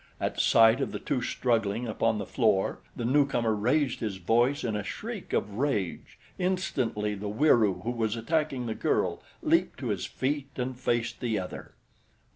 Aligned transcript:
At 0.19 0.39
sight 0.39 0.81
of 0.81 0.93
the 0.93 0.97
two 0.97 1.21
struggling 1.21 1.87
upon 1.87 2.17
the 2.17 2.25
floor 2.25 2.79
the 2.95 3.05
newcomer 3.05 3.53
raised 3.53 3.99
his 3.99 4.17
voice 4.17 4.63
in 4.63 4.75
a 4.75 4.83
shriek 4.83 5.31
of 5.31 5.59
rage. 5.59 6.17
Instantly 6.39 7.13
the 7.13 7.29
Wieroo 7.29 7.83
who 7.83 7.91
was 7.91 8.15
attacking 8.15 8.65
the 8.65 8.73
girl 8.73 9.21
leaped 9.43 9.77
to 9.81 9.89
his 9.89 10.07
feet 10.07 10.49
and 10.57 10.75
faced 10.75 11.19
the 11.19 11.37
other. 11.37 11.75